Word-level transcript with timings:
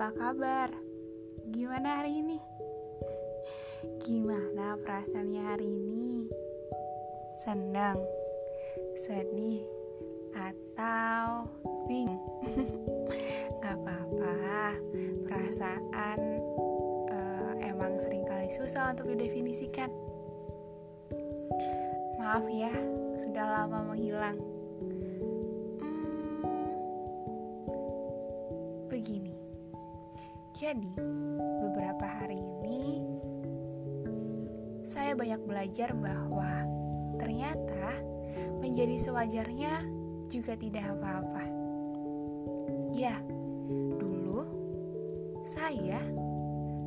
apa 0.00 0.16
kabar? 0.16 0.70
Gimana 1.52 2.00
hari 2.00 2.24
ini? 2.24 2.38
Gimana 4.08 4.80
perasaannya 4.80 5.42
hari 5.44 5.68
ini? 5.68 6.24
Senang, 7.36 8.00
sedih, 8.96 9.60
atau 10.32 11.44
bingung? 11.84 12.24
Gak 13.60 13.76
apa-apa, 13.76 14.78
perasaan 15.28 16.18
uh, 17.12 17.52
emang 17.60 18.00
sering 18.00 18.24
kali 18.24 18.48
susah 18.48 18.96
untuk 18.96 19.12
didefinisikan. 19.12 19.92
Maaf 22.16 22.48
ya, 22.48 22.72
sudah 23.20 23.44
lama 23.52 23.92
menghilang. 23.92 24.40
Begini, 29.00 29.32
jadi 30.52 30.92
beberapa 31.64 32.04
hari 32.04 32.36
ini 32.36 33.00
saya 34.84 35.16
banyak 35.16 35.40
belajar 35.48 35.96
bahwa 35.96 36.68
ternyata 37.16 37.96
menjadi 38.60 39.00
sewajarnya 39.00 39.88
juga 40.28 40.52
tidak 40.60 40.84
apa-apa. 40.92 41.48
Ya, 42.92 43.16
dulu 43.96 44.44
saya 45.48 46.04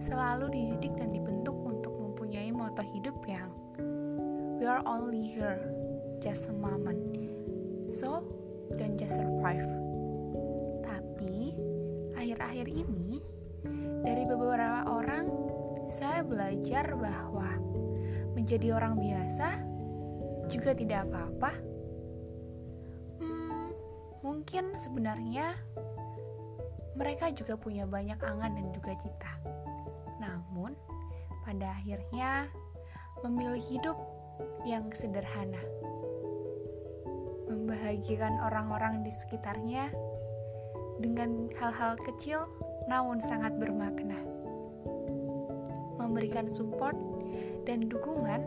selalu 0.00 0.48
dididik 0.48 0.96
dan 0.96 1.12
dibentuk 1.12 1.60
untuk 1.60 1.92
mempunyai 1.92 2.48
moto 2.48 2.80
hidup 2.80 3.20
yang 3.28 3.52
we 4.56 4.64
are 4.64 4.80
only 4.88 5.28
here 5.28 5.60
just 6.24 6.48
a 6.48 6.56
moment. 6.56 7.04
So, 7.92 8.24
don't 8.80 8.96
just 8.96 9.20
survive. 9.20 9.87
Akhir-akhir 12.58 12.90
ini 12.90 13.22
dari 14.02 14.26
beberapa 14.26 14.82
orang 14.90 15.30
saya 15.94 16.26
belajar 16.26 16.90
bahwa 16.98 17.54
menjadi 18.34 18.74
orang 18.74 18.98
biasa 18.98 19.62
juga 20.50 20.74
tidak 20.74 21.06
apa-apa. 21.06 21.54
Hmm, 23.22 23.70
mungkin 24.26 24.74
sebenarnya 24.74 25.54
mereka 26.98 27.30
juga 27.30 27.54
punya 27.54 27.86
banyak 27.86 28.18
angan 28.26 28.50
dan 28.50 28.66
juga 28.74 28.90
cita. 29.06 29.38
Namun, 30.18 30.74
pada 31.46 31.78
akhirnya 31.78 32.50
memilih 33.22 33.62
hidup 33.70 33.98
yang 34.66 34.90
sederhana, 34.90 35.62
membahagiakan 37.46 38.42
orang-orang 38.42 39.06
di 39.06 39.14
sekitarnya 39.14 39.94
dengan 40.98 41.46
hal-hal 41.58 41.94
kecil 42.02 42.50
namun 42.90 43.20
sangat 43.20 43.54
bermakna, 43.60 44.16
memberikan 46.00 46.48
support 46.48 46.96
dan 47.68 47.86
dukungan 47.86 48.40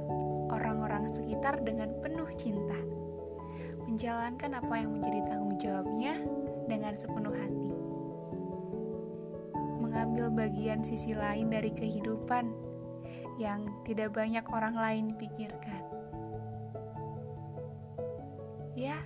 orang-orang 0.50 1.06
sekitar 1.06 1.62
dengan 1.62 1.94
penuh 2.02 2.28
cinta, 2.36 2.80
menjalankan 3.86 4.58
apa 4.58 4.74
yang 4.82 4.98
menjadi 4.98 5.20
tanggung 5.30 5.56
jawabnya 5.62 6.18
dengan 6.66 6.98
sepenuh 6.98 7.32
hati, 7.32 7.72
mengambil 9.80 10.28
bagian 10.34 10.82
sisi 10.82 11.14
lain 11.14 11.54
dari 11.54 11.70
kehidupan 11.70 12.50
yang 13.38 13.70
tidak 13.88 14.12
banyak 14.12 14.44
orang 14.50 14.76
lain 14.76 15.06
pikirkan. 15.16 15.82
Ya, 18.74 18.98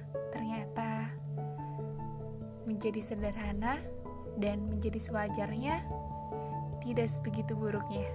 menjadi 2.85 3.17
sederhana 3.17 3.81
dan 4.37 4.61
menjadi 4.69 5.01
sewajarnya 5.01 5.81
tidak 6.85 7.09
sebegitu 7.09 7.57
buruknya. 7.57 8.05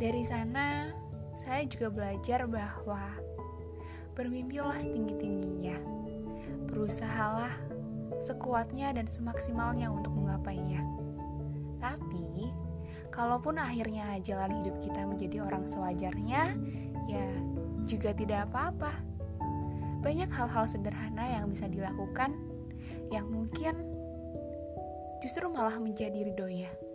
Dari 0.00 0.24
sana, 0.24 0.88
saya 1.36 1.68
juga 1.68 1.92
belajar 1.92 2.48
bahwa 2.48 3.20
bermimpilah 4.16 4.80
setinggi-tingginya. 4.80 5.76
Berusahalah 6.72 7.52
sekuatnya 8.16 8.96
dan 8.96 9.12
semaksimalnya 9.12 9.92
untuk 9.92 10.16
menggapainya. 10.16 10.80
Tapi, 11.84 12.48
kalaupun 13.12 13.60
akhirnya 13.60 14.16
jalan 14.24 14.64
hidup 14.64 14.80
kita 14.80 15.04
menjadi 15.04 15.44
orang 15.44 15.68
sewajarnya, 15.68 16.56
ya 17.12 17.28
juga 17.84 18.16
tidak 18.16 18.48
apa-apa. 18.48 19.11
Banyak 20.02 20.28
hal-hal 20.34 20.66
sederhana 20.66 21.30
yang 21.30 21.46
bisa 21.48 21.70
dilakukan 21.70 22.34
yang 23.14 23.30
mungkin 23.30 23.86
justru 25.22 25.46
malah 25.46 25.78
menjadi 25.78 26.26
ridhonya. 26.26 26.91